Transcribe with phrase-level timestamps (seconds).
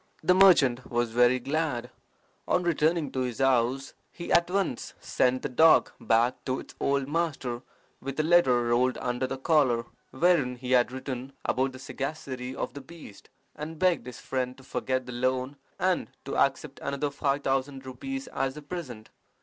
[0.23, 1.91] "The merchant was very glad.
[2.47, 7.07] On returning to his house, he at once sent the dog back to its old
[7.07, 7.61] master
[8.01, 12.73] with a letter rolled under the collar, wherein he had written about the sagacity of
[12.73, 17.43] the beast, and begged his friend to forget the loan and to accept another five
[17.43, 19.11] thousand rupees as a present.